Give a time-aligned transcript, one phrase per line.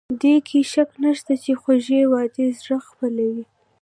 [0.21, 3.43] دې کې شک نشته چې خوږې وعدې زړه خپلوي.